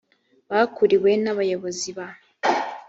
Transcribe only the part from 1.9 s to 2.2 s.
ba